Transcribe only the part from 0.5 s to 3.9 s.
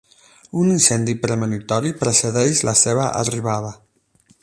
Un incendi premonitori precedeix la seva arribada.